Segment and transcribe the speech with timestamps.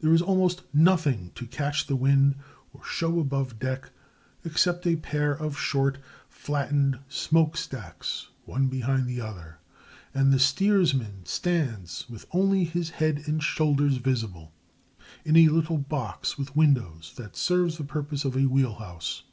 [0.00, 2.36] There is almost nothing to catch the wind
[2.72, 3.90] or show above deck
[4.42, 5.98] except a pair of short,
[6.30, 9.58] flattened smoke stacks, one behind the other;
[10.14, 14.54] and the steersman stands, with only his head and shoulders visible,
[15.22, 19.24] in a little box with windows that serves the purpose of a wheel house.